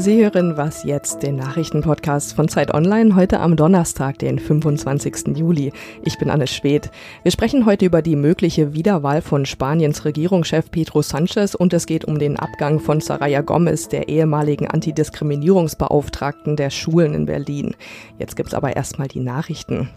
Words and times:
Sie 0.00 0.24
hören 0.24 0.56
Was 0.56 0.82
jetzt, 0.82 1.22
den 1.22 1.36
Nachrichtenpodcast 1.36 2.32
von 2.32 2.48
Zeit 2.48 2.72
Online, 2.72 3.16
heute 3.16 3.38
am 3.38 3.54
Donnerstag, 3.54 4.18
den 4.18 4.38
25. 4.38 5.36
Juli. 5.36 5.74
Ich 6.02 6.16
bin 6.16 6.30
Anne 6.30 6.46
Schwedt. 6.46 6.90
Wir 7.22 7.30
sprechen 7.30 7.66
heute 7.66 7.84
über 7.84 8.00
die 8.00 8.16
mögliche 8.16 8.72
Wiederwahl 8.72 9.20
von 9.20 9.44
Spaniens 9.44 10.06
Regierungschef 10.06 10.70
Pedro 10.70 11.02
Sanchez 11.02 11.54
und 11.54 11.74
es 11.74 11.84
geht 11.84 12.06
um 12.06 12.18
den 12.18 12.38
Abgang 12.38 12.80
von 12.80 13.02
Saraya 13.02 13.42
Gomez, 13.42 13.88
der 13.88 14.08
ehemaligen 14.08 14.68
Antidiskriminierungsbeauftragten 14.68 16.56
der 16.56 16.70
Schulen 16.70 17.12
in 17.12 17.26
Berlin. 17.26 17.76
Jetzt 18.18 18.36
gibt's 18.36 18.54
aber 18.54 18.74
erstmal 18.74 19.08
die 19.08 19.20
Nachrichten. 19.20 19.90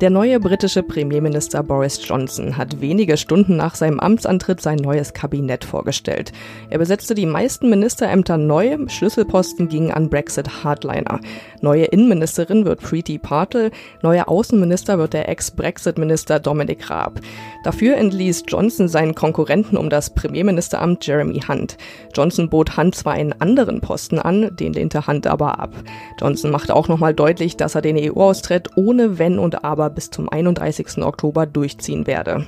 Der 0.00 0.10
neue 0.10 0.38
britische 0.38 0.84
Premierminister 0.84 1.64
Boris 1.64 2.00
Johnson 2.06 2.56
hat 2.56 2.80
wenige 2.80 3.16
Stunden 3.16 3.56
nach 3.56 3.74
seinem 3.74 3.98
Amtsantritt 3.98 4.60
sein 4.60 4.78
neues 4.78 5.12
Kabinett 5.12 5.64
vorgestellt. 5.64 6.30
Er 6.68 6.78
besetzte 6.78 7.16
die 7.16 7.26
meisten 7.26 7.68
Ministerämter 7.68 8.36
neu, 8.36 8.78
Schlüsselposten 8.86 9.39
Posten 9.40 9.70
ging 9.70 9.90
an 9.90 10.10
Brexit-Hardliner. 10.10 11.18
Neue 11.62 11.86
Innenministerin 11.86 12.66
wird 12.66 12.82
Preeti 12.82 13.16
Patel, 13.16 13.70
neuer 14.02 14.28
Außenminister 14.28 14.98
wird 14.98 15.14
der 15.14 15.30
Ex-Brexit-Minister 15.30 16.40
Dominic 16.40 16.90
Raab. 16.90 17.20
Dafür 17.64 17.96
entließ 17.96 18.42
Johnson 18.48 18.86
seinen 18.88 19.14
Konkurrenten 19.14 19.78
um 19.78 19.88
das 19.88 20.10
Premierministeramt 20.10 21.06
Jeremy 21.06 21.40
Hunt. 21.48 21.78
Johnson 22.14 22.50
bot 22.50 22.76
Hunt 22.76 22.94
zwar 22.94 23.14
einen 23.14 23.32
anderen 23.40 23.80
Posten 23.80 24.18
an, 24.18 24.54
den 24.56 24.74
lehnte 24.74 25.06
Hunt 25.06 25.26
aber 25.26 25.58
ab. 25.58 25.72
Johnson 26.20 26.50
machte 26.50 26.76
auch 26.76 26.88
nochmal 26.88 27.14
deutlich, 27.14 27.56
dass 27.56 27.74
er 27.74 27.80
den 27.80 27.96
EU-Austritt 27.96 28.68
ohne 28.76 29.18
Wenn 29.18 29.38
und 29.38 29.64
Aber 29.64 29.88
bis 29.88 30.10
zum 30.10 30.28
31. 30.28 30.98
Oktober 30.98 31.46
durchziehen 31.46 32.06
werde. 32.06 32.44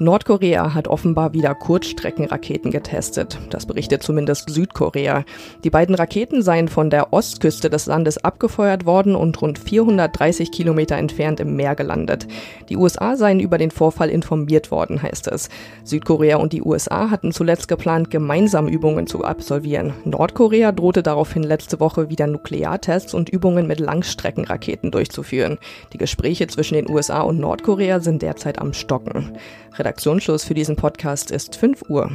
Nordkorea 0.00 0.74
hat 0.74 0.88
offenbar 0.88 1.34
wieder 1.34 1.54
Kurzstreckenraketen 1.54 2.72
getestet. 2.72 3.38
Das 3.50 3.66
berichtet 3.66 4.02
zumindest 4.02 4.50
Südkorea. 4.50 5.24
Die 5.62 5.70
beiden 5.70 5.94
Raketen 5.94 6.31
Raketen 6.32 6.42
seien 6.42 6.68
von 6.68 6.88
der 6.88 7.12
Ostküste 7.12 7.68
des 7.68 7.84
Landes 7.86 8.16
abgefeuert 8.16 8.86
worden 8.86 9.14
und 9.14 9.40
rund 9.42 9.58
430 9.58 10.50
Kilometer 10.50 10.96
entfernt 10.96 11.40
im 11.40 11.56
Meer 11.56 11.74
gelandet. 11.74 12.26
Die 12.70 12.76
USA 12.78 13.16
seien 13.16 13.38
über 13.38 13.58
den 13.58 13.70
Vorfall 13.70 14.08
informiert 14.08 14.70
worden, 14.70 15.02
heißt 15.02 15.28
es. 15.28 15.50
Südkorea 15.84 16.38
und 16.38 16.54
die 16.54 16.62
USA 16.62 17.10
hatten 17.10 17.32
zuletzt 17.32 17.68
geplant, 17.68 18.10
gemeinsam 18.10 18.66
Übungen 18.66 19.06
zu 19.06 19.24
absolvieren. 19.24 19.92
Nordkorea 20.04 20.72
drohte 20.72 21.02
daraufhin 21.02 21.42
letzte 21.42 21.80
Woche 21.80 22.08
wieder 22.08 22.26
Nukleartests 22.26 23.12
und 23.12 23.28
Übungen 23.28 23.66
mit 23.66 23.78
Langstreckenraketen 23.78 24.90
durchzuführen. 24.90 25.58
Die 25.92 25.98
Gespräche 25.98 26.46
zwischen 26.46 26.74
den 26.74 26.88
USA 26.88 27.20
und 27.20 27.38
Nordkorea 27.40 28.00
sind 28.00 28.22
derzeit 28.22 28.58
am 28.58 28.72
Stocken. 28.72 29.32
Redaktionsschluss 29.74 30.44
für 30.44 30.54
diesen 30.54 30.76
Podcast 30.76 31.30
ist 31.30 31.56
5 31.56 31.90
Uhr. 31.90 32.10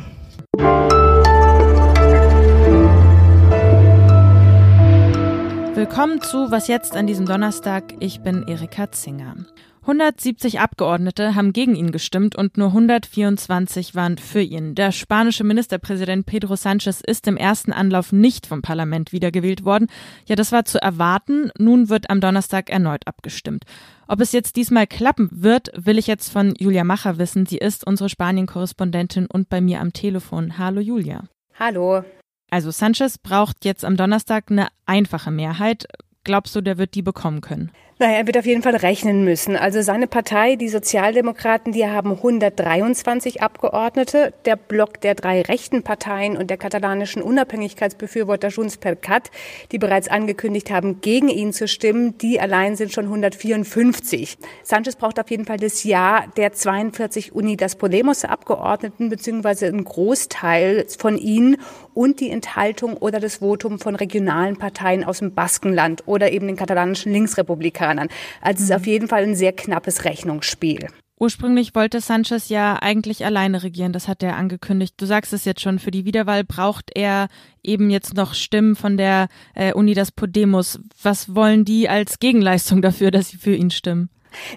Willkommen 5.78 6.22
zu 6.22 6.50
Was 6.50 6.67
jetzt 6.67 6.95
an 6.95 7.06
diesem 7.06 7.28
Donnerstag. 7.28 7.94
Ich 8.00 8.22
bin 8.22 8.47
Erika 8.47 8.92
Zinger. 8.92 9.36
170 9.81 10.59
Abgeordnete 10.59 11.36
haben 11.36 11.53
gegen 11.53 11.75
ihn 11.75 11.92
gestimmt 11.92 12.36
und 12.36 12.58
nur 12.58 12.69
124 12.69 13.94
waren 13.94 14.17
für 14.17 14.42
ihn. 14.42 14.73
Der 14.73 14.92
spanische 14.92 15.44
Ministerpräsident 15.44 16.25
Pedro 16.25 16.56
Sanchez 16.56 17.02
ist 17.06 17.28
im 17.28 17.38
ersten 17.38 17.73
Anlauf 17.73 18.11
nicht 18.11 18.47
vom 18.47 18.64
Parlament 18.64 19.11
wiedergewählt 19.11 19.66
worden. 19.66 19.86
Ja, 20.25 20.36
das 20.36 20.52
war 20.52 20.66
zu 20.66 20.81
erwarten. 20.81 21.52
Nun 21.59 21.89
wird 21.89 22.09
am 22.09 22.22
Donnerstag 22.22 22.72
erneut 22.72 23.06
abgestimmt. 23.06 23.64
Ob 24.08 24.19
es 24.19 24.31
jetzt 24.31 24.56
diesmal 24.56 24.88
klappen 24.88 25.30
wird, 25.31 25.69
will 25.75 26.00
ich 26.00 26.08
jetzt 26.08 26.34
von 26.34 26.56
Julia 26.58 26.86
Macher 26.86 27.19
wissen. 27.19 27.45
Sie 27.45 27.59
ist 27.59 27.86
unsere 27.86 28.09
Spanien-Korrespondentin 28.09 29.28
und 29.28 29.47
bei 29.47 29.62
mir 29.62 29.80
am 29.80 29.94
Telefon. 29.94 30.58
Hallo 30.58 30.81
Julia. 30.81 31.25
Hallo. 31.59 32.03
Also 32.50 32.72
Sanchez 32.72 33.17
braucht 33.17 33.66
jetzt 33.66 33.84
am 33.84 33.98
Donnerstag 33.98 34.45
eine 34.50 34.67
einfache 34.86 35.31
Mehrheit. 35.31 35.86
Glaubst 36.28 36.53
du, 36.58 36.59
der 36.59 36.78
wird 36.78 36.94
die 36.94 37.02
bekommen 37.02 37.40
können? 37.40 37.72
Naja, 38.00 38.18
er 38.18 38.28
wird 38.28 38.38
auf 38.38 38.46
jeden 38.46 38.62
Fall 38.62 38.75
rechnen 38.75 39.24
müssen. 39.24 39.56
Also 39.56 39.81
seine 39.81 40.06
Partei, 40.06 40.56
die 40.56 40.69
Sozialdemokraten, 40.69 41.72
die 41.74 41.88
haben 41.88 42.12
123 42.12 43.41
Abgeordnete. 43.41 44.35
Der 44.46 44.56
Block 44.56 45.02
der 45.02 45.16
drei 45.16 45.41
rechten 45.41 45.81
Parteien 45.81 46.38
und 46.38 46.52
der 46.52 46.57
katalanischen 46.57 47.24
Unabhängigkeitsbefürworter 47.24 48.50
Junts 48.50 48.78
per 48.78 48.96
Cat, 48.96 49.31
die 49.72 49.79
bereits 49.79 50.09
angekündigt 50.09 50.69
haben, 50.69 51.02
gegen 51.02 51.29
ihn 51.29 51.53
zu 51.53 51.68
stimmen, 51.68 52.19
die 52.19 52.40
allein 52.40 52.75
sind 52.75 52.91
schon 52.91 53.06
154. 53.06 54.38
Sanchez 54.62 54.96
braucht 54.96 55.19
auf 55.19 55.31
jeden 55.31 55.46
Fall 55.46 55.57
das 55.57 55.84
Ja 55.84 56.25
der 56.35 56.53
42 56.53 57.34
Unidas 57.34 57.78
Podemos 57.78 58.25
Abgeordneten, 58.25 59.09
beziehungsweise 59.09 59.66
ein 59.66 59.84
Großteil 59.84 60.85
von 61.00 61.18
ihnen 61.18 61.57
und 61.96 62.19
die 62.19 62.29
Enthaltung 62.29 62.96
oder 62.96 63.19
das 63.19 63.38
Votum 63.38 63.79
von 63.79 63.96
regionalen 63.96 64.57
Parteien 64.57 65.03
aus 65.03 65.18
dem 65.18 65.34
Baskenland 65.34 66.03
oder 66.17 66.31
eben 66.31 66.47
den 66.47 66.55
katalanischen 66.55 67.13
Linksrepublikanern. 67.13 68.09
Also 68.41 68.63
es 68.63 68.69
ist 68.69 68.75
auf 68.75 68.88
jeden 68.88 69.07
Fall 69.07 69.23
ein 69.23 69.35
sehr 69.35 69.53
knappes 69.53 70.03
Rechnungsspiel. 70.03 70.88
Ursprünglich 71.19 71.73
wollte 71.73 72.00
Sanchez 72.00 72.50
ja 72.50 72.78
eigentlich 72.79 73.25
alleine 73.25 73.63
regieren, 73.63 73.91
das 73.91 74.07
hat 74.07 74.22
er 74.22 74.35
angekündigt. 74.35 74.95
Du 74.97 75.07
sagst 75.07 75.33
es 75.33 75.45
jetzt 75.45 75.61
schon, 75.61 75.79
für 75.79 75.89
die 75.89 76.05
Wiederwahl 76.05 76.44
braucht 76.44 76.91
er 76.94 77.28
eben 77.63 77.89
jetzt 77.89 78.13
noch 78.13 78.35
Stimmen 78.35 78.75
von 78.75 78.97
der 78.97 79.28
äh, 79.55 79.73
Unidas 79.73 80.11
Podemos. 80.11 80.79
Was 81.01 81.33
wollen 81.33 81.66
die 81.66 81.89
als 81.89 82.19
Gegenleistung 82.19 82.84
dafür, 82.84 83.09
dass 83.09 83.29
sie 83.29 83.38
für 83.38 83.55
ihn 83.55 83.72
stimmen? 83.72 84.09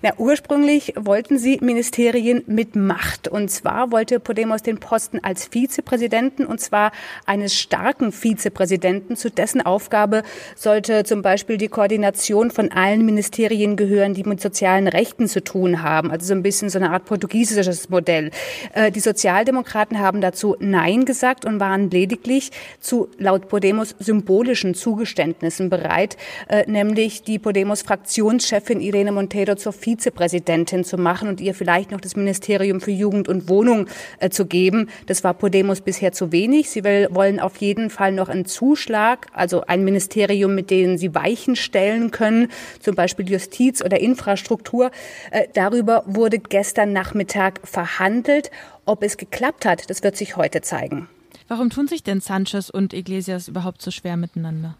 Na, 0.03 0.13
ursprünglich 0.19 0.95
wollten 0.97 1.39
sie 1.39 1.59
Ministerien 1.61 2.43
mit 2.47 2.77
Macht. 2.77 3.29
Und 3.29 3.51
zwar 3.51 3.93
wollte 3.93 4.21
Podemos 4.21 4.63
den 4.63 4.79
Posten 4.79 5.21
als 5.23 5.47
Vizepräsidenten, 5.47 6.47
und 6.47 6.61
zwar 6.61 6.93
eines 7.27 7.55
starken 7.55 8.13
Vizepräsidenten. 8.13 9.17
Zu 9.17 9.31
dessen 9.31 9.61
Aufgabe 9.61 10.23
sollte 10.57 11.05
zum 11.05 11.23
Beispiel 11.23 11.57
die 11.57 11.69
Koordination 11.69 12.51
von 12.51 12.71
allen 12.73 13.05
Ministerien 13.05 13.77
gehören, 13.77 14.15
die 14.15 14.25
mit 14.25 14.41
sozialen 14.41 14.89
Rechten 14.89 15.29
zu 15.29 15.43
tun 15.43 15.83
haben. 15.83 16.11
Also 16.11 16.27
so 16.27 16.35
ein 16.35 16.43
bisschen 16.43 16.71
so 16.71 16.79
eine 16.79 16.91
Art 16.91 17.05
portugiesisches 17.05 17.89
Modell. 17.89 18.31
Äh, 18.75 18.91
die 18.91 19.01
Sozialdemokraten 19.01 19.99
haben 19.99 20.21
dazu 20.21 20.57
Nein 20.59 21.05
gesagt 21.05 21.45
und 21.45 21.61
waren 21.61 21.91
lediglich 21.91 22.51
zu 22.81 23.09
laut 23.19 23.49
Podemos 23.49 23.95
symbolischen 23.99 24.75
Zugeständnissen 24.75 25.71
bereit, 25.71 26.17
äh, 26.49 26.71
nämlich 26.71 27.23
die 27.23 27.39
Podemos-Fraktionschefin 27.39 28.81
Irene 28.81 29.13
Montero 29.13 29.57
zur 29.71 29.73
Vizepräsidentin 29.73 30.85
zu 30.85 30.97
machen 30.97 31.29
und 31.29 31.41
ihr 31.41 31.55
vielleicht 31.55 31.91
noch 31.93 32.01
das 32.01 32.17
Ministerium 32.17 32.81
für 32.81 32.91
Jugend 32.91 33.29
und 33.29 33.49
Wohnung 33.49 33.87
äh, 34.19 34.31
zu 34.31 34.47
geben. 34.47 34.89
Das 35.07 35.23
war 35.23 35.35
Podemos 35.35 35.81
bisher 35.81 36.13
zu 36.13 36.33
wenig. 36.33 36.71
Sie 36.71 36.83
will, 36.83 37.09
wollen 37.11 37.39
auf 37.39 37.57
jeden 37.59 37.91
Fall 37.91 38.13
noch 38.13 38.29
einen 38.29 38.47
Zuschlag, 38.47 39.29
also 39.33 39.63
ein 39.67 39.85
Ministerium, 39.85 40.55
mit 40.55 40.71
dem 40.71 40.99
sie 40.99 41.15
Weichen 41.15 41.57
stellen 41.57 42.11
können, 42.11 42.49
zum 42.81 42.95
Beispiel 42.95 43.31
Justiz 43.31 43.83
oder 43.83 44.01
Infrastruktur. 44.01 44.91
Äh, 45.31 45.47
darüber 45.55 46.03
wurde 46.07 46.39
gestern 46.39 46.93
Nachmittag 46.93 47.61
verhandelt. 47.65 48.51
Ob 48.87 49.05
es 49.05 49.17
geklappt 49.17 49.67
hat, 49.67 49.89
das 49.89 50.03
wird 50.03 50.17
sich 50.17 50.37
heute 50.37 50.63
zeigen. 50.63 51.09
Warum 51.51 51.69
tun 51.69 51.89
sich 51.89 52.05
denn 52.05 52.21
Sanchez 52.21 52.71
und 52.71 52.95
Iglesias 52.95 53.49
überhaupt 53.49 53.83
so 53.83 53.91
schwer 53.91 54.17
miteinander? 54.17 54.77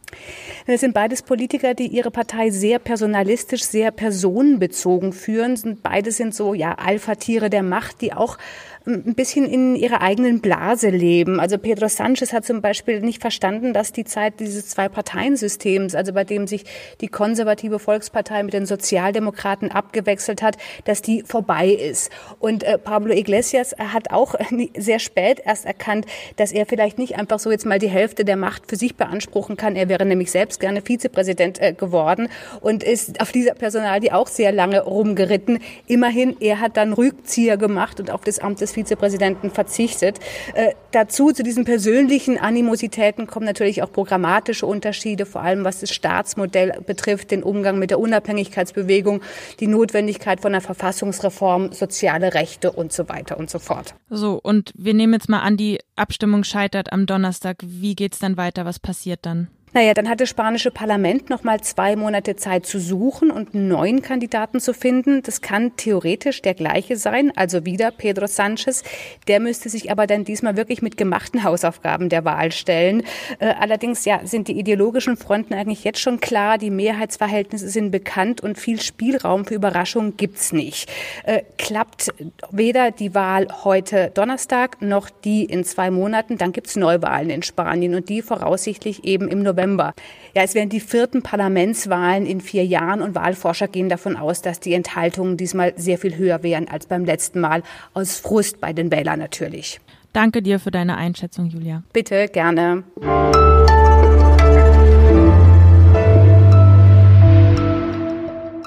Es 0.69 0.83
sind 0.83 0.95
beides 0.95 1.23
Politiker, 1.23 1.75
die 1.75 1.89
ihre 1.89 2.13
Partei 2.13 2.51
sehr 2.51 2.79
personalistisch, 2.79 3.65
sehr 3.65 3.91
personenbezogen 3.91 5.13
führen. 5.13 5.59
Beide 5.83 6.13
sind 6.13 6.33
so 6.33 6.55
ja 6.55 6.77
Alpha-Tiere 6.77 7.51
der 7.51 7.65
Macht, 7.65 8.03
die 8.03 8.13
auch 8.13 8.39
ein 8.87 9.15
bisschen 9.15 9.47
in 9.47 9.77
ihrer 9.77 10.01
eigenen 10.01 10.41
Blase 10.41 10.89
leben. 10.89 11.39
Also 11.39 11.59
Pedro 11.59 11.89
Sanchez 11.89 12.33
hat 12.33 12.45
zum 12.45 12.63
Beispiel 12.63 13.01
nicht 13.01 13.21
verstanden, 13.21 13.75
dass 13.75 13.93
die 13.93 14.05
Zeit 14.05 14.41
dieses 14.41 14.69
Zwei-Parteien-Systems, 14.69 15.95
also 15.95 16.13
bei 16.13 16.25
dem 16.25 16.47
sich 16.47 16.65
die 17.01 17.09
konservative 17.09 17.79
Volkspartei 17.79 18.43
mit 18.43 18.55
den 18.55 18.67
Sozialdemokraten 18.67 19.71
abgewechselt 19.71 20.41
hat, 20.41 20.57
dass 20.85 21.03
die 21.03 21.23
vorbei 21.23 21.69
ist. 21.69 22.11
Und 22.39 22.63
äh, 22.63 22.79
Pablo 22.79 23.13
Iglesias 23.13 23.75
hat 23.79 24.11
auch 24.11 24.35
sehr 24.77 24.99
spät 24.99 25.43
erst 25.45 25.67
erkannt, 25.67 26.07
dass 26.37 26.53
er 26.53 26.60
vielleicht 26.67 26.99
nicht 26.99 27.17
einfach 27.17 27.39
so 27.39 27.51
jetzt 27.51 27.67
mal 27.67 27.79
die 27.79 27.89
Hälfte 27.89 28.25
der 28.25 28.37
Macht 28.37 28.69
für 28.69 28.77
sich 28.77 28.97
beanspruchen 28.97 29.57
kann. 29.57 29.77
Er 29.77 29.89
wäre 29.89 30.05
nämlich 30.05 30.31
selbst 30.31 30.61
gerne 30.61 30.83
Vizepräsident 30.83 31.61
äh, 31.61 31.73
geworden 31.73 32.29
und 32.61 32.83
ist 32.83 33.21
auf 33.21 33.33
dieser 33.33 33.55
Personalie 33.55 34.15
auch 34.15 34.29
sehr 34.29 34.53
lange 34.53 34.83
rumgeritten. 34.83 35.59
Immerhin, 35.87 36.37
er 36.41 36.61
hat 36.61 36.77
dann 36.77 36.93
Rückzieher 36.93 37.57
gemacht 37.57 38.01
und 38.01 38.11
auf 38.11 38.23
das 38.23 38.39
Amt 38.39 38.61
des 38.61 38.73
Vizepräsidenten 38.73 39.51
verzichtet. 39.51 40.19
Äh, 40.55 40.73
dazu, 40.91 41.33
zu 41.33 41.43
diesen 41.43 41.65
persönlichen 41.65 42.39
Animositäten 42.39 43.27
kommen 43.27 43.47
natürlich 43.47 43.83
auch 43.83 43.93
programmatische 43.93 44.67
Unterschiede, 44.67 45.27
vor 45.27 45.43
allem 45.43 45.65
was 45.65 45.81
das 45.81 45.91
Staatsmodell 45.91 46.81
betrifft, 46.87 47.31
den 47.31 47.43
Umgang 47.43 47.79
mit 47.79 47.91
der 47.91 47.99
Unabhängigkeitsbewegung, 47.99 49.23
die 49.61 49.67
Notwendigkeit 49.67 50.41
von 50.41 50.53
einer 50.53 50.61
Verfassungsreform, 50.61 51.73
soziale 51.73 52.35
Rechte 52.35 52.73
und 52.73 52.93
so 52.93 53.09
weiter 53.09 53.39
und 53.39 53.51
so 53.51 53.59
fort. 53.59 53.95
So, 54.09 54.41
und 54.43 54.73
wir 54.77 54.95
nehmen 54.95 55.13
jetzt 55.13 55.29
mal 55.29 55.41
an, 55.41 55.57
die 55.57 55.79
Abstimmung 55.97 56.45
scheitert 56.51 56.93
am 56.93 57.07
Donnerstag. 57.07 57.59
Wie 57.63 57.95
geht 57.95 58.15
es 58.15 58.19
dann 58.19 58.37
weiter? 58.37 58.65
Was 58.65 58.79
passiert 58.79 59.25
dann? 59.25 59.49
Naja, 59.73 59.95
dann 59.95 60.09
hat 60.09 60.21
das 60.21 60.29
spanische 60.29 60.73
Parlament 60.73 61.31
noch 61.31 61.45
mal 61.45 61.61
zwei 61.61 61.95
Monate 61.95 62.35
Zeit 62.35 62.67
zu 62.67 62.81
suchen 62.81 63.31
und 63.31 63.55
einen 63.55 63.69
neuen 63.69 64.03
Kandidaten 64.03 64.59
zu 64.59 64.75
finden. 64.75 65.23
Das 65.23 65.43
kann 65.43 65.77
theoretisch 65.77 66.43
der 66.43 66.55
gleiche 66.55 66.97
sein, 66.97 67.33
also 67.37 67.65
wieder 67.65 67.93
Pedro 67.93 68.27
Sanchez. 68.27 68.83
Der 69.29 69.39
müsste 69.39 69.69
sich 69.69 69.93
aber 69.93 70.09
dann 70.09 70.25
diesmal 70.25 70.57
wirklich 70.57 70.83
mit 70.83 70.97
gemachten 70.97 71.45
Hausaufgaben 71.45 72.09
der 72.09 72.25
Wahl 72.25 72.51
stellen. 72.51 73.05
Äh, 73.39 73.55
allerdings 73.61 74.05
ja, 74.05 74.23
sind 74.25 74.49
die 74.49 74.59
ideologischen 74.59 75.17
Fronten 75.17 75.55
eigentlich 75.55 75.85
jetzt 75.85 76.01
schon 76.01 76.19
klar. 76.19 76.59
Die 76.59 76.71
Mehrheitsverhältnisse 76.71 77.69
sind 77.69 77.93
bekannt 77.93 78.41
und 78.41 78.59
viel 78.59 78.81
Spielraum 78.81 79.45
für 79.45 79.55
Überraschungen 79.55 80.17
gibt's 80.17 80.53
nicht. 80.53 80.91
Äh, 81.23 81.43
klappt 81.59 82.13
weder 82.51 82.91
die 82.91 83.15
Wahl 83.15 83.47
heute 83.63 84.11
Donnerstag 84.15 84.83
noch 84.83 85.11
die 85.11 85.45
in 85.45 85.63
zwei 85.63 85.93
Monaten, 85.93 86.39
dann 86.39 86.51
gibt's 86.51 86.75
Neuwahlen 86.75 87.31
in 87.31 87.45
Spanien 87.45 87.95
und 87.95 88.09
die 88.09 88.21
voraussichtlich 88.21 89.05
eben 89.05 89.29
im 89.29 89.45
November 89.45 89.60
November. 89.61 89.95
Ja, 90.35 90.43
es 90.43 90.55
werden 90.55 90.71
die 90.71 90.81
vierten 90.81 91.23
Parlamentswahlen 91.23 92.27
in 92.27 92.41
vier 92.41 92.65
Jahren 92.65 93.03
und 93.03 93.15
Wahlforscher 93.15 93.69
gehen 93.69 93.89
davon 93.89 94.17
aus, 94.17 94.43
dass 94.43 94.61
die 94.61 94.75
Enthaltungen 94.75 95.37
diesmal 95.37 95.75
sehr 95.77 95.99
viel 95.99 96.17
höher 96.17 96.43
wären 96.43 96.69
als 96.69 96.87
beim 96.87 97.05
letzten 97.05 97.41
Mal. 97.41 97.63
Aus 97.95 98.19
Frust 98.19 98.61
bei 98.61 98.73
den 98.73 98.91
Wählern 98.91 99.19
natürlich. 99.19 99.81
Danke 100.13 100.43
dir 100.43 100.59
für 100.59 100.71
deine 100.71 100.97
Einschätzung, 100.97 101.47
Julia. 101.47 101.83
Bitte, 101.93 102.29
gerne. 102.29 102.85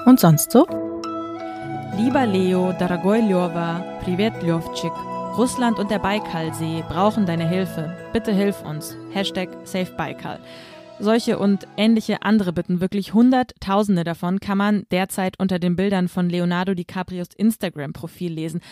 Und 0.06 0.20
sonst 0.20 0.52
so? 0.52 0.66
Lieber 1.96 2.26
Leo, 2.26 2.72
Daragoy 2.78 3.20
Ljova, 3.20 3.84
Privet 4.02 4.42
Ljovchik, 4.42 4.92
Russland 5.36 5.78
und 5.78 5.90
der 5.90 5.98
Baikalsee 5.98 6.84
brauchen 6.88 7.26
deine 7.26 7.48
Hilfe. 7.48 7.96
Bitte 8.12 8.32
hilf 8.32 8.62
uns. 8.62 8.96
Hashtag 9.12 9.48
SaveBaikal. 9.64 10.38
Solche 11.04 11.38
und 11.38 11.68
ähnliche 11.76 12.22
andere 12.22 12.54
Bitten, 12.54 12.80
wirklich 12.80 13.12
Hunderttausende 13.12 14.04
davon, 14.04 14.40
kann 14.40 14.56
man 14.56 14.86
derzeit 14.90 15.38
unter 15.38 15.58
den 15.58 15.76
Bildern 15.76 16.08
von 16.08 16.30
Leonardo 16.30 16.72
DiCaprios 16.72 17.28
Instagram-Profil 17.36 18.32
lesen. 18.32 18.62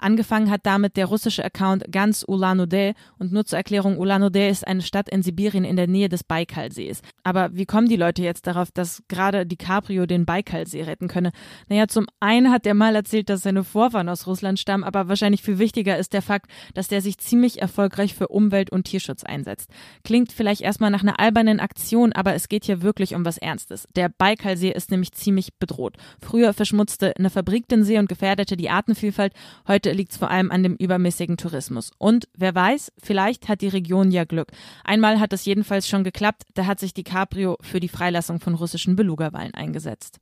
Angefangen 0.00 0.50
hat 0.50 0.64
damit 0.64 0.96
der 0.96 1.06
russische 1.06 1.44
Account 1.44 1.84
Ganz 1.92 2.24
Ulan-Ude 2.26 2.94
und 3.18 3.32
nur 3.32 3.44
zur 3.44 3.58
Erklärung, 3.58 3.98
Ulan-Ude 3.98 4.48
ist 4.48 4.66
eine 4.66 4.80
Stadt 4.80 5.10
in 5.10 5.22
Sibirien 5.22 5.64
in 5.64 5.76
der 5.76 5.86
Nähe 5.86 6.08
des 6.08 6.24
Baikalsees. 6.24 7.02
Aber 7.22 7.54
wie 7.54 7.66
kommen 7.66 7.88
die 7.88 7.96
Leute 7.96 8.22
jetzt 8.22 8.46
darauf, 8.46 8.70
dass 8.70 9.02
gerade 9.08 9.44
DiCaprio 9.44 10.06
den 10.06 10.24
Baikalsee 10.24 10.82
retten 10.84 11.08
könne? 11.08 11.32
Naja, 11.68 11.86
zum 11.86 12.06
einen 12.18 12.50
hat 12.50 12.64
der 12.64 12.74
mal 12.74 12.96
erzählt, 12.96 13.28
dass 13.28 13.42
seine 13.42 13.62
Vorfahren 13.62 14.08
aus 14.08 14.26
Russland 14.26 14.58
stammen, 14.58 14.84
aber 14.84 15.08
wahrscheinlich 15.08 15.42
viel 15.42 15.58
wichtiger 15.58 15.98
ist 15.98 16.14
der 16.14 16.22
Fakt, 16.22 16.50
dass 16.72 16.88
der 16.88 17.02
sich 17.02 17.18
ziemlich 17.18 17.60
erfolgreich 17.60 18.14
für 18.14 18.28
Umwelt- 18.28 18.70
und 18.70 18.84
Tierschutz 18.84 19.22
einsetzt. 19.22 19.70
Klingt 20.02 20.32
vielleicht 20.32 20.62
erstmal 20.62 20.90
nach 20.90 21.02
einer 21.02 21.20
albernen 21.20 21.60
Aktion, 21.60 22.12
aber 22.14 22.34
es 22.34 22.48
geht 22.48 22.64
hier 22.64 22.80
wirklich 22.82 23.14
um 23.14 23.24
was 23.24 23.36
Ernstes. 23.36 23.86
Der 23.94 24.08
Baikalsee 24.08 24.70
ist 24.70 24.90
nämlich 24.90 25.12
ziemlich 25.12 25.54
bedroht. 25.58 25.96
Früher 26.20 26.54
verschmutzte 26.54 27.14
eine 27.18 27.28
Fabrik 27.28 27.68
den 27.68 27.84
See 27.84 27.98
und 27.98 28.08
gefährdete 28.08 28.56
die 28.56 28.70
Artenvielfalt. 28.70 29.34
Heute 29.68 29.89
liegt 29.92 30.12
es 30.12 30.18
vor 30.18 30.30
allem 30.30 30.50
an 30.50 30.62
dem 30.62 30.76
übermäßigen 30.76 31.36
Tourismus. 31.36 31.90
Und 31.98 32.28
wer 32.36 32.54
weiß, 32.54 32.92
vielleicht 33.02 33.48
hat 33.48 33.60
die 33.60 33.68
Region 33.68 34.10
ja 34.10 34.24
Glück. 34.24 34.48
Einmal 34.84 35.20
hat 35.20 35.32
es 35.32 35.44
jedenfalls 35.44 35.88
schon 35.88 36.04
geklappt, 36.04 36.42
da 36.54 36.66
hat 36.66 36.80
sich 36.80 36.94
DiCaprio 36.94 37.56
für 37.60 37.80
die 37.80 37.88
Freilassung 37.88 38.40
von 38.40 38.54
russischen 38.54 38.96
Beluga-Wahlen 38.96 39.54
eingesetzt. 39.54 40.18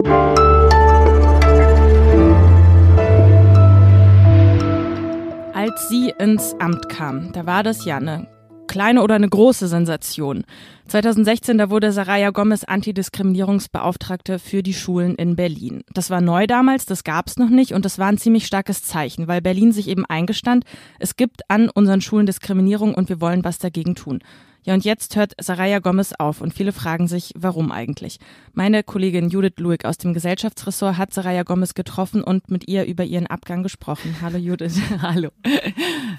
Als 5.54 5.88
sie 5.88 6.12
ins 6.18 6.54
Amt 6.60 6.88
kam, 6.88 7.32
da 7.32 7.44
war 7.44 7.62
das 7.62 7.84
ja 7.84 7.96
eine 7.96 8.37
kleine 8.68 9.02
oder 9.02 9.16
eine 9.16 9.28
große 9.28 9.66
Sensation. 9.66 10.44
2016, 10.86 11.58
da 11.58 11.70
wurde 11.70 11.90
Saraya 11.90 12.30
Gomez 12.30 12.62
Antidiskriminierungsbeauftragte 12.64 14.38
für 14.38 14.62
die 14.62 14.74
Schulen 14.74 15.16
in 15.16 15.34
Berlin. 15.34 15.82
Das 15.92 16.10
war 16.10 16.20
neu 16.20 16.46
damals, 16.46 16.86
das 16.86 17.02
gab 17.02 17.26
es 17.26 17.36
noch 17.36 17.50
nicht 17.50 17.72
und 17.72 17.84
das 17.84 17.98
war 17.98 18.06
ein 18.06 18.18
ziemlich 18.18 18.46
starkes 18.46 18.82
Zeichen, 18.82 19.26
weil 19.26 19.42
Berlin 19.42 19.72
sich 19.72 19.88
eben 19.88 20.06
eingestand, 20.06 20.64
es 21.00 21.16
gibt 21.16 21.50
an 21.50 21.68
unseren 21.68 22.00
Schulen 22.00 22.26
Diskriminierung 22.26 22.94
und 22.94 23.08
wir 23.08 23.20
wollen 23.20 23.44
was 23.44 23.58
dagegen 23.58 23.96
tun. 23.96 24.20
Ja, 24.64 24.74
und 24.74 24.84
jetzt 24.84 25.16
hört 25.16 25.34
Saraya 25.40 25.78
Gomez 25.78 26.12
auf 26.18 26.40
und 26.40 26.52
viele 26.52 26.72
fragen 26.72 27.08
sich, 27.08 27.32
warum 27.36 27.72
eigentlich? 27.72 28.18
Meine 28.52 28.82
Kollegin 28.82 29.30
Judith 29.30 29.54
Luig 29.58 29.84
aus 29.84 29.98
dem 29.98 30.12
Gesellschaftsressort 30.12 30.98
hat 30.98 31.14
Saraya 31.14 31.42
Gomez 31.42 31.74
getroffen 31.74 32.22
und 32.22 32.50
mit 32.50 32.68
ihr 32.68 32.84
über 32.84 33.04
ihren 33.04 33.26
Abgang 33.26 33.62
gesprochen. 33.62 34.16
Hallo 34.20 34.36
Judith. 34.36 34.78
Hallo. 35.02 35.30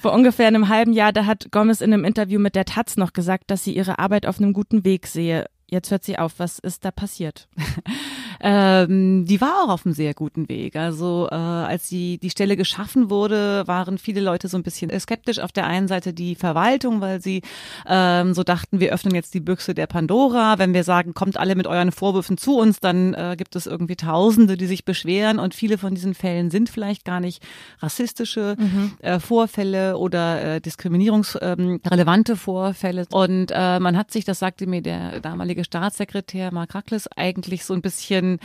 Vor 0.01 0.13
ungefähr 0.13 0.47
einem 0.47 0.69
halben 0.69 0.93
Jahr, 0.93 1.13
da 1.13 1.25
hat 1.25 1.51
Gomez 1.51 1.81
in 1.81 1.93
einem 1.93 2.05
Interview 2.05 2.39
mit 2.39 2.55
der 2.55 2.65
Taz 2.65 2.97
noch 2.97 3.13
gesagt, 3.13 3.51
dass 3.51 3.63
sie 3.63 3.75
ihre 3.75 3.99
Arbeit 3.99 4.25
auf 4.25 4.39
einem 4.39 4.53
guten 4.53 4.83
Weg 4.83 5.07
sehe. 5.07 5.45
Jetzt 5.71 5.91
hört 5.91 6.03
sie 6.03 6.17
auf. 6.17 6.33
Was 6.37 6.57
ist 6.59 6.83
da 6.83 6.91
passiert? 6.91 7.47
ähm, 8.41 9.25
die 9.25 9.39
war 9.39 9.63
auch 9.63 9.69
auf 9.69 9.85
einem 9.85 9.93
sehr 9.93 10.15
guten 10.15 10.49
Weg. 10.49 10.75
Also 10.75 11.27
äh, 11.29 11.35
als 11.35 11.89
die, 11.89 12.17
die 12.17 12.31
Stelle 12.31 12.57
geschaffen 12.57 13.11
wurde, 13.11 13.67
waren 13.67 13.99
viele 13.99 14.21
Leute 14.21 14.47
so 14.47 14.57
ein 14.57 14.63
bisschen 14.63 14.97
skeptisch. 14.99 15.39
Auf 15.39 15.51
der 15.51 15.67
einen 15.67 15.87
Seite 15.87 16.11
die 16.11 16.33
Verwaltung, 16.33 17.01
weil 17.01 17.21
sie 17.21 17.43
ähm, 17.87 18.33
so 18.33 18.43
dachten, 18.43 18.79
wir 18.79 18.91
öffnen 18.91 19.13
jetzt 19.13 19.35
die 19.35 19.39
Büchse 19.39 19.75
der 19.75 19.85
Pandora. 19.85 20.57
Wenn 20.57 20.73
wir 20.73 20.83
sagen, 20.83 21.13
kommt 21.13 21.37
alle 21.37 21.55
mit 21.55 21.67
euren 21.67 21.91
Vorwürfen 21.91 22.37
zu 22.37 22.57
uns, 22.57 22.79
dann 22.79 23.13
äh, 23.13 23.35
gibt 23.37 23.55
es 23.55 23.67
irgendwie 23.67 23.95
Tausende, 23.95 24.57
die 24.57 24.65
sich 24.65 24.85
beschweren. 24.85 25.37
Und 25.37 25.53
viele 25.53 25.77
von 25.77 25.93
diesen 25.93 26.15
Fällen 26.15 26.49
sind 26.49 26.69
vielleicht 26.69 27.05
gar 27.05 27.19
nicht 27.19 27.43
rassistische 27.79 28.55
mhm. 28.57 28.93
äh, 28.99 29.19
Vorfälle 29.19 29.97
oder 29.97 30.55
äh, 30.55 30.61
diskriminierungsrelevante 30.61 32.31
ähm, 32.31 32.37
Vorfälle. 32.37 33.05
Und 33.11 33.51
äh, 33.53 33.79
man 33.79 33.95
hat 33.95 34.11
sich, 34.11 34.25
das 34.25 34.39
sagte 34.39 34.65
mir 34.65 34.81
der 34.81 35.19
damalige 35.19 35.58
Staatssekretär 35.63 36.53
Mark 36.53 36.75
Rackles, 36.75 37.07
eigentlich 37.15 37.65
so 37.65 37.73
ein 37.73 37.81
bisschen 37.81 38.39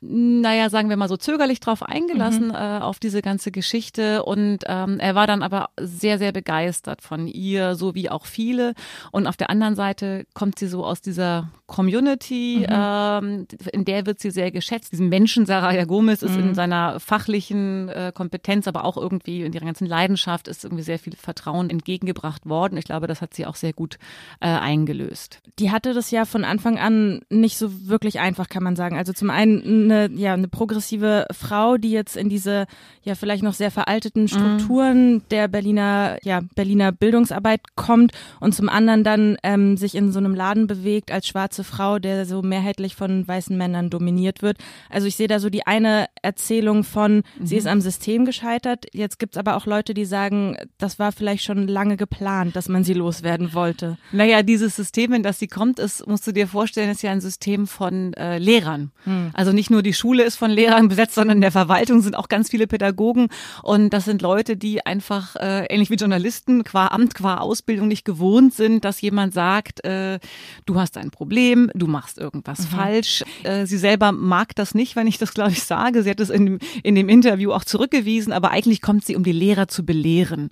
naja, 0.00 0.70
sagen 0.70 0.88
wir 0.88 0.96
mal 0.96 1.08
so 1.08 1.16
zögerlich 1.16 1.60
drauf 1.60 1.82
eingelassen 1.82 2.48
mhm. 2.48 2.54
äh, 2.54 2.78
auf 2.80 2.98
diese 2.98 3.22
ganze 3.22 3.50
Geschichte. 3.50 4.22
Und 4.24 4.58
ähm, 4.66 5.00
er 5.00 5.14
war 5.14 5.26
dann 5.26 5.42
aber 5.42 5.70
sehr, 5.80 6.18
sehr 6.18 6.32
begeistert 6.32 7.02
von 7.02 7.26
ihr, 7.26 7.74
so 7.74 7.94
wie 7.94 8.10
auch 8.10 8.26
viele. 8.26 8.74
Und 9.10 9.26
auf 9.26 9.36
der 9.36 9.50
anderen 9.50 9.74
Seite 9.74 10.26
kommt 10.34 10.58
sie 10.58 10.68
so 10.68 10.84
aus 10.84 11.00
dieser 11.00 11.50
Community, 11.66 12.60
mhm. 12.60 12.66
ähm, 12.70 13.46
in 13.72 13.84
der 13.84 14.06
wird 14.06 14.20
sie 14.20 14.30
sehr 14.30 14.50
geschätzt. 14.50 14.92
Diesen 14.92 15.08
Menschen, 15.08 15.46
Sarah 15.46 15.84
Gomez, 15.84 16.22
ist 16.22 16.36
mhm. 16.36 16.48
in 16.48 16.54
seiner 16.54 17.00
fachlichen 17.00 17.88
äh, 17.88 18.12
Kompetenz, 18.14 18.68
aber 18.68 18.84
auch 18.84 18.96
irgendwie 18.96 19.42
in 19.42 19.52
ihrer 19.52 19.66
ganzen 19.66 19.86
Leidenschaft 19.86 20.48
ist 20.48 20.64
irgendwie 20.64 20.84
sehr 20.84 20.98
viel 20.98 21.14
Vertrauen 21.14 21.70
entgegengebracht 21.70 22.46
worden. 22.48 22.78
Ich 22.78 22.84
glaube, 22.84 23.06
das 23.06 23.20
hat 23.20 23.34
sie 23.34 23.46
auch 23.46 23.56
sehr 23.56 23.72
gut 23.72 23.98
äh, 24.40 24.46
eingelöst. 24.46 25.40
Die 25.58 25.70
hatte 25.70 25.92
das 25.92 26.10
ja 26.10 26.24
von 26.24 26.44
Anfang 26.44 26.57
an 26.66 27.20
nicht 27.30 27.58
so 27.58 27.88
wirklich 27.88 28.20
einfach, 28.20 28.48
kann 28.48 28.62
man 28.62 28.76
sagen. 28.76 28.96
Also 28.96 29.12
zum 29.12 29.30
einen 29.30 29.90
eine, 29.90 30.10
ja, 30.14 30.34
eine 30.34 30.48
progressive 30.48 31.26
Frau, 31.32 31.76
die 31.76 31.90
jetzt 31.90 32.16
in 32.16 32.28
diese 32.28 32.66
ja 33.02 33.14
vielleicht 33.14 33.42
noch 33.42 33.54
sehr 33.54 33.70
veralteten 33.70 34.22
mhm. 34.22 34.28
Strukturen 34.28 35.14
mhm. 35.14 35.22
der 35.30 35.48
Berliner, 35.48 36.18
ja, 36.22 36.40
Berliner 36.54 36.92
Bildungsarbeit 36.92 37.60
kommt 37.74 38.12
und 38.40 38.54
zum 38.54 38.68
anderen 38.68 39.04
dann 39.04 39.36
ähm, 39.42 39.76
sich 39.76 39.94
in 39.94 40.12
so 40.12 40.18
einem 40.18 40.34
Laden 40.34 40.66
bewegt 40.66 41.10
als 41.10 41.26
schwarze 41.26 41.38
schwarze 41.38 41.62
Frau, 41.62 41.98
der 41.98 42.26
so 42.26 42.42
mehrheitlich 42.42 42.96
von 42.96 43.26
weißen 43.26 43.56
Männern 43.56 43.90
dominiert 43.90 44.42
wird. 44.42 44.58
Also 44.90 45.06
ich 45.06 45.14
sehe 45.14 45.28
da 45.28 45.38
so 45.38 45.50
die 45.50 45.66
eine 45.66 46.06
Erzählung 46.20 46.82
von, 46.82 47.22
mhm. 47.38 47.46
sie 47.46 47.56
ist 47.56 47.66
am 47.66 47.80
System 47.80 48.24
gescheitert. 48.24 48.86
Jetzt 48.92 49.20
gibt's 49.20 49.36
aber 49.36 49.56
auch 49.56 49.66
Leute, 49.66 49.94
die 49.94 50.04
sagen, 50.04 50.56
das 50.78 50.98
war 50.98 51.12
vielleicht 51.12 51.44
schon 51.44 51.68
lange 51.68 51.96
geplant, 51.96 52.56
dass 52.56 52.68
man 52.68 52.82
sie 52.82 52.94
loswerden 52.94 53.54
wollte. 53.54 53.98
Naja, 54.10 54.42
dieses 54.42 54.74
System, 54.74 55.12
in 55.12 55.22
das 55.22 55.38
sie 55.38 55.46
kommt, 55.46 55.78
ist, 55.78 56.06
musst 56.08 56.26
du 56.26 56.32
dir 56.32 56.47
vorstellen, 56.48 56.90
ist 56.90 57.02
ja 57.02 57.12
ein 57.12 57.20
System 57.20 57.66
von 57.66 58.12
äh, 58.14 58.38
Lehrern. 58.38 58.90
Mhm. 59.04 59.30
Also 59.34 59.52
nicht 59.52 59.70
nur 59.70 59.82
die 59.82 59.94
Schule 59.94 60.24
ist 60.24 60.36
von 60.36 60.50
Lehrern 60.50 60.88
besetzt, 60.88 61.14
sondern 61.14 61.38
in 61.38 61.42
der 61.42 61.52
Verwaltung 61.52 62.02
sind 62.02 62.16
auch 62.16 62.28
ganz 62.28 62.50
viele 62.50 62.66
Pädagogen. 62.66 63.28
Und 63.62 63.90
das 63.90 64.06
sind 64.06 64.22
Leute, 64.22 64.56
die 64.56 64.84
einfach, 64.84 65.36
äh, 65.36 65.66
ähnlich 65.66 65.90
wie 65.90 65.94
Journalisten, 65.94 66.64
qua 66.64 66.88
Amt, 66.88 67.14
qua 67.14 67.36
Ausbildung 67.36 67.88
nicht 67.88 68.04
gewohnt 68.04 68.54
sind, 68.54 68.84
dass 68.84 69.00
jemand 69.00 69.34
sagt, 69.34 69.84
äh, 69.84 70.18
du 70.66 70.80
hast 70.80 70.96
ein 70.96 71.10
Problem 71.10 71.28
Problem, 71.28 71.70
du 71.74 71.86
machst 71.86 72.16
irgendwas 72.16 72.60
mhm. 72.60 72.76
falsch. 72.76 73.24
Äh, 73.42 73.66
sie 73.66 73.76
selber 73.76 74.12
mag 74.12 74.54
das 74.54 74.74
nicht, 74.74 74.96
wenn 74.96 75.06
ich 75.06 75.18
das, 75.18 75.34
glaube 75.34 75.50
ich, 75.50 75.62
sage. 75.62 76.02
Sie 76.02 76.08
hat 76.08 76.20
es 76.20 76.30
in 76.30 76.46
dem, 76.46 76.58
in 76.82 76.94
dem 76.94 77.10
Interview 77.10 77.52
auch 77.52 77.64
zurückgewiesen, 77.64 78.32
aber 78.32 78.50
eigentlich 78.50 78.80
kommt 78.80 79.04
sie, 79.04 79.14
um 79.14 79.24
die 79.24 79.32
Lehrer 79.32 79.68
zu 79.68 79.84
belehren. 79.84 80.50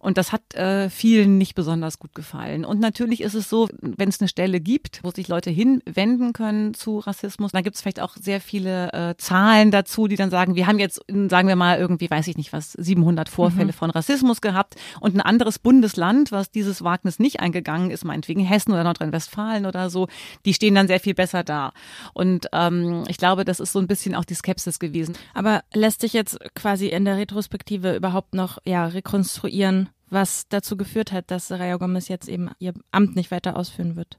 Und 0.00 0.18
das 0.18 0.32
hat 0.32 0.54
äh, 0.54 0.90
vielen 0.90 1.38
nicht 1.38 1.54
besonders 1.54 2.00
gut 2.00 2.12
gefallen. 2.14 2.64
Und 2.64 2.80
natürlich 2.80 3.20
ist 3.20 3.34
es 3.34 3.48
so, 3.48 3.68
wenn 3.80 4.08
es 4.08 4.20
eine 4.20 4.26
Stelle 4.28 4.60
gibt, 4.60 4.98
wo 5.04 5.12
sich 5.12 5.28
Leute 5.28 5.35
hinwenden 5.44 6.32
können 6.32 6.74
zu 6.74 6.98
Rassismus, 6.98 7.52
dann 7.52 7.62
gibt 7.62 7.76
es 7.76 7.82
vielleicht 7.82 8.00
auch 8.00 8.16
sehr 8.16 8.40
viele 8.40 8.92
äh, 8.92 9.16
Zahlen 9.16 9.70
dazu, 9.70 10.08
die 10.08 10.16
dann 10.16 10.30
sagen, 10.30 10.54
wir 10.54 10.66
haben 10.66 10.78
jetzt, 10.78 11.00
sagen 11.08 11.48
wir 11.48 11.56
mal, 11.56 11.78
irgendwie, 11.78 12.10
weiß 12.10 12.26
ich 12.28 12.36
nicht 12.36 12.52
was, 12.52 12.72
700 12.72 13.28
Vorfälle 13.28 13.66
mhm. 13.66 13.72
von 13.72 13.90
Rassismus 13.90 14.40
gehabt 14.40 14.76
und 15.00 15.14
ein 15.14 15.20
anderes 15.20 15.58
Bundesland, 15.58 16.32
was 16.32 16.50
dieses 16.50 16.82
Wagnis 16.82 17.18
nicht 17.18 17.40
eingegangen 17.40 17.90
ist, 17.90 18.04
meinetwegen 18.04 18.40
Hessen 18.40 18.72
oder 18.72 18.84
Nordrhein-Westfalen 18.84 19.66
oder 19.66 19.90
so, 19.90 20.08
die 20.44 20.54
stehen 20.54 20.74
dann 20.74 20.88
sehr 20.88 21.00
viel 21.00 21.14
besser 21.14 21.44
da. 21.44 21.72
Und 22.14 22.48
ähm, 22.52 23.04
ich 23.08 23.18
glaube, 23.18 23.44
das 23.44 23.60
ist 23.60 23.72
so 23.72 23.78
ein 23.78 23.86
bisschen 23.86 24.14
auch 24.14 24.24
die 24.24 24.34
Skepsis 24.34 24.78
gewesen. 24.78 25.16
Aber 25.34 25.62
lässt 25.72 26.00
sich 26.00 26.12
jetzt 26.12 26.38
quasi 26.54 26.88
in 26.88 27.04
der 27.04 27.16
Retrospektive 27.16 27.96
überhaupt 27.96 28.34
noch 28.34 28.58
ja 28.64 28.86
rekonstruieren, 28.86 29.88
was 30.08 30.48
dazu 30.48 30.76
geführt 30.76 31.12
hat, 31.12 31.30
dass 31.30 31.50
Raya 31.50 31.76
Gomez 31.76 32.08
jetzt 32.08 32.28
eben 32.28 32.50
ihr 32.58 32.74
Amt 32.92 33.16
nicht 33.16 33.30
weiter 33.30 33.56
ausführen 33.56 33.96
wird? 33.96 34.18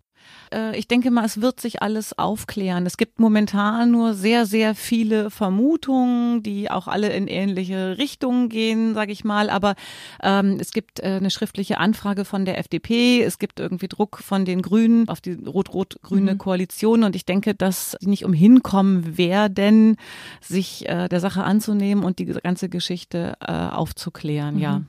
Äh, 0.54 0.78
ich 0.78 0.88
denke 0.88 1.12
mal, 1.12 1.26
es 1.26 1.42
wird 1.42 1.60
sich 1.60 1.82
alles 1.82 2.18
aufklären. 2.18 2.86
Es 2.86 2.98
gibt 2.98 3.20
momentan 3.20 3.92
nur 3.92 4.14
sehr, 4.14 4.46
sehr 4.46 4.76
viele 4.76 5.30
Vermutungen, 5.30 6.44
die 6.44 6.70
auch 6.70 6.88
alle 6.88 7.10
in 7.10 7.28
ähnliche 7.28 7.98
Richtungen 7.98 8.50
gehen, 8.50 8.94
sage 8.94 9.12
ich 9.12 9.24
mal. 9.24 9.50
Aber 9.50 9.76
ähm, 10.22 10.58
es 10.60 10.72
gibt 10.72 11.00
äh, 11.00 11.18
eine 11.18 11.30
schriftliche 11.30 11.78
Anfrage 11.78 12.26
von 12.26 12.46
der 12.46 12.58
FDP. 12.58 13.22
Es 13.22 13.40
gibt 13.40 13.60
irgendwie 13.60 13.88
Druck 13.88 14.20
von 14.20 14.46
den 14.46 14.62
Grünen 14.62 15.08
auf 15.10 15.22
die 15.22 15.34
rot-rot-grüne 15.34 16.34
mhm. 16.34 16.38
Koalition. 16.38 17.04
Und 17.04 17.16
ich 17.16 17.26
denke, 17.26 17.56
dass 17.56 17.98
sie 18.00 18.10
nicht 18.10 18.26
umhin 18.26 18.64
kommen 18.64 19.18
werden, 19.18 19.98
sich 20.42 20.88
äh, 20.88 21.08
der 21.08 21.20
Sache 21.20 21.44
anzunehmen 21.44 22.04
und 22.04 22.20
die 22.20 22.26
ganze 22.26 22.70
Geschichte 22.70 23.38
äh, 23.42 23.52
aufzuklären. 23.52 24.56
Mhm. 24.56 24.62
Ja. 24.62 24.82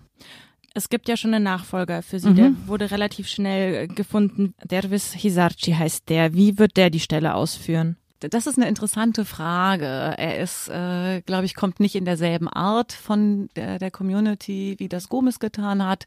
Es 0.74 0.88
gibt 0.88 1.08
ja 1.08 1.16
schon 1.16 1.34
einen 1.34 1.44
Nachfolger 1.44 2.02
für 2.02 2.20
sie, 2.20 2.30
mhm. 2.30 2.36
der 2.36 2.52
wurde 2.66 2.90
relativ 2.90 3.28
schnell 3.28 3.88
gefunden. 3.88 4.54
Dervis 4.64 5.12
Hisarchi 5.12 5.72
heißt 5.72 6.08
der. 6.08 6.34
Wie 6.34 6.58
wird 6.58 6.76
der 6.76 6.90
die 6.90 7.00
Stelle 7.00 7.34
ausführen? 7.34 7.96
Das 8.20 8.48
ist 8.48 8.58
eine 8.58 8.68
interessante 8.68 9.24
Frage. 9.24 9.84
Er 9.84 10.40
ist, 10.40 10.68
äh, 10.68 11.20
glaube 11.22 11.44
ich, 11.44 11.54
kommt 11.54 11.78
nicht 11.78 11.94
in 11.94 12.04
derselben 12.04 12.48
Art 12.48 12.92
von 12.92 13.48
der, 13.54 13.78
der 13.78 13.92
Community, 13.92 14.74
wie 14.78 14.88
das 14.88 15.08
Gomes 15.08 15.38
getan 15.38 15.86
hat. 15.86 16.04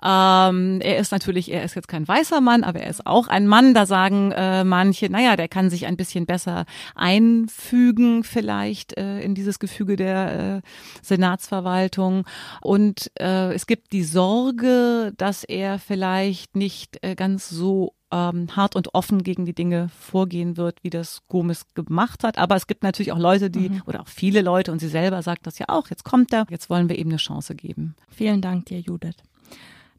Ähm, 0.00 0.80
er 0.80 0.98
ist 0.98 1.10
natürlich, 1.10 1.50
er 1.52 1.64
ist 1.64 1.74
jetzt 1.74 1.88
kein 1.88 2.06
weißer 2.06 2.40
Mann, 2.40 2.62
aber 2.62 2.80
er 2.80 2.90
ist 2.90 3.06
auch 3.06 3.26
ein 3.26 3.48
Mann. 3.48 3.74
Da 3.74 3.86
sagen 3.86 4.30
äh, 4.30 4.62
manche, 4.62 5.10
naja, 5.10 5.34
der 5.34 5.48
kann 5.48 5.68
sich 5.68 5.86
ein 5.86 5.96
bisschen 5.96 6.26
besser 6.26 6.64
einfügen, 6.94 8.22
vielleicht 8.22 8.96
äh, 8.96 9.20
in 9.20 9.34
dieses 9.34 9.58
Gefüge 9.58 9.96
der 9.96 10.62
äh, 10.62 10.68
Senatsverwaltung. 11.02 12.24
Und 12.60 13.10
äh, 13.18 13.52
es 13.52 13.66
gibt 13.66 13.92
die 13.92 14.04
Sorge, 14.04 15.12
dass 15.16 15.42
er 15.42 15.80
vielleicht 15.80 16.54
nicht 16.54 16.98
äh, 17.02 17.16
ganz 17.16 17.48
so 17.48 17.94
ähm, 18.10 18.54
hart 18.56 18.76
und 18.76 18.94
offen 18.94 19.22
gegen 19.22 19.44
die 19.44 19.54
Dinge 19.54 19.90
vorgehen 19.98 20.56
wird, 20.56 20.82
wie 20.82 20.90
das 20.90 21.22
Gomes 21.28 21.66
gemacht 21.74 22.24
hat. 22.24 22.38
Aber 22.38 22.56
es 22.56 22.66
gibt 22.66 22.82
natürlich 22.82 23.12
auch 23.12 23.18
Leute, 23.18 23.50
die, 23.50 23.70
mhm. 23.70 23.82
oder 23.86 24.00
auch 24.00 24.08
viele 24.08 24.42
Leute, 24.42 24.72
und 24.72 24.78
sie 24.78 24.88
selber 24.88 25.22
sagt 25.22 25.46
das 25.46 25.58
ja 25.58 25.66
auch, 25.68 25.88
jetzt 25.88 26.04
kommt 26.04 26.32
er, 26.32 26.46
jetzt 26.50 26.70
wollen 26.70 26.88
wir 26.88 26.98
ihm 26.98 27.08
eine 27.08 27.16
Chance 27.16 27.54
geben. 27.54 27.94
Vielen 28.08 28.40
Dank 28.40 28.66
dir, 28.66 28.80
Judith. 28.80 29.16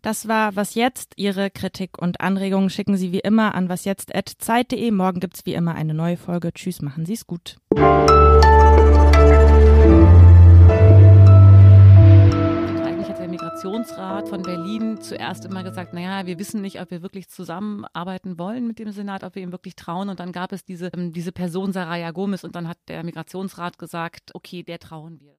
Das 0.02 0.28
war 0.28 0.56
Was 0.56 0.76
Jetzt. 0.76 1.14
Ihre 1.18 1.50
Kritik 1.50 1.98
und 2.02 2.22
Anregungen 2.22 2.70
schicken 2.70 2.96
Sie 2.96 3.12
wie 3.12 3.20
immer 3.20 3.54
an 3.54 3.68
wasjetzt.zeit.de. 3.68 4.92
Morgen 4.92 5.20
gibt's 5.20 5.46
wie 5.46 5.54
immer 5.54 5.76
eine 5.76 5.94
neue 5.94 6.18
Folge. 6.18 6.54
Tschüss, 6.54 6.82
machen 6.82 7.06
Sie 7.06 7.14
es 7.14 7.28
gut. 7.28 7.58
Migrationsrat 13.60 14.30
von 14.30 14.42
Berlin 14.42 15.02
zuerst 15.02 15.44
immer 15.44 15.64
gesagt, 15.64 15.94
naja, 15.94 16.26
wir 16.26 16.40
wissen 16.40 16.62
nicht, 16.62 16.80
ob 16.80 16.92
wir 16.92 17.02
wirklich 17.02 17.28
zusammenarbeiten 17.28 18.40
wollen 18.40 18.66
mit 18.66 18.80
dem 18.80 18.94
Senat, 18.94 19.26
ob 19.26 19.36
wir 19.36 19.44
ihm 19.44 19.52
wirklich 19.52 19.76
trauen. 19.76 20.08
Und 20.08 20.22
dann 20.22 20.32
gab 20.32 20.54
es 20.54 20.64
diese, 20.64 20.90
ähm, 20.96 21.12
diese 21.12 21.34
Person 21.34 21.74
Saraya 21.74 22.12
Gomez 22.12 22.46
und 22.46 22.56
dann 22.56 22.70
hat 22.70 22.78
der 22.88 23.04
Migrationsrat 23.04 23.78
gesagt, 23.78 24.34
okay, 24.34 24.64
der 24.64 24.80
trauen 24.80 25.20
wir. 25.20 25.28